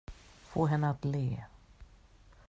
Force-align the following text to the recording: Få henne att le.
Få 0.43 0.65
henne 0.65 0.89
att 0.89 1.05
le. 1.05 1.43